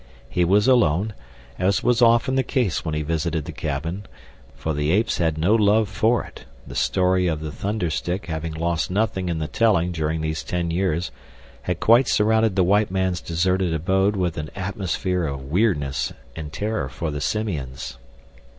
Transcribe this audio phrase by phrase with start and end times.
[0.29, 1.13] He was alone,
[1.59, 4.07] as was often the case when he visited the cabin,
[4.55, 8.51] for the apes had no love for it; the story of the thunder stick having
[8.55, 11.11] lost nothing in the telling during these ten years
[11.61, 16.89] had quite surrounded the white man's deserted abode with an atmosphere of weirdness and terror
[16.89, 17.99] for the simians.